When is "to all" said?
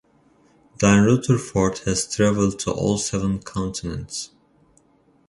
2.61-2.97